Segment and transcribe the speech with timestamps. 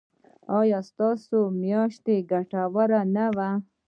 [0.59, 3.49] ایا ستاسو میاشت ګټوره نه وه؟